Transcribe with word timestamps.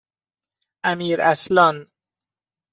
امیراصلان 0.83 1.87